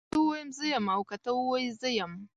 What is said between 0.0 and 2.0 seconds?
که زه ووایم زه يم او که ته ووايي زه